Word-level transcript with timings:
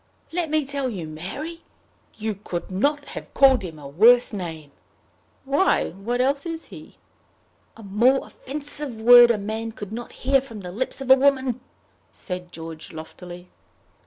"Let 0.31 0.49
me 0.49 0.65
tell 0.65 0.89
you, 0.89 1.05
Mary, 1.05 1.61
you 2.15 2.33
could 2.33 2.71
not 2.71 3.09
have 3.09 3.31
called 3.35 3.61
him 3.61 3.77
a 3.77 3.87
worse 3.87 4.33
name." 4.33 4.71
"Why, 5.45 5.91
what 5.91 6.19
else 6.19 6.43
is 6.43 6.65
he?" 6.73 6.97
"A 7.77 7.83
more 7.83 8.25
offensive 8.25 8.99
word 8.99 9.29
a 9.29 9.37
man 9.37 9.71
could 9.73 9.91
not 9.93 10.11
hear 10.25 10.41
from 10.41 10.61
the 10.61 10.71
lips 10.71 11.01
of 11.01 11.11
a 11.11 11.15
woman," 11.15 11.61
said 12.11 12.51
George 12.51 12.91
loftily. 12.91 13.49